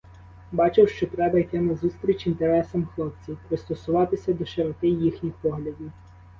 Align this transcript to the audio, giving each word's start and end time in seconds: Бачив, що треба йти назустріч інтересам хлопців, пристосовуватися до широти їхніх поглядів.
Бачив, 0.51 0.89
що 0.89 1.07
треба 1.07 1.39
йти 1.39 1.61
назустріч 1.61 2.27
інтересам 2.27 2.85
хлопців, 2.85 3.37
пристосовуватися 3.49 4.33
до 4.33 4.45
широти 4.45 4.87
їхніх 4.87 5.33
поглядів. 5.33 5.91